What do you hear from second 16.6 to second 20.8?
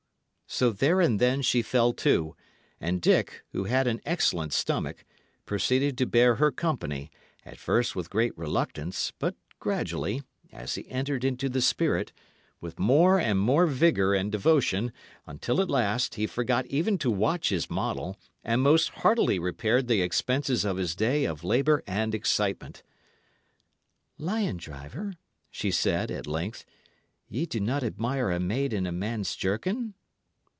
even to watch his model, and most heartily repaired the expenses of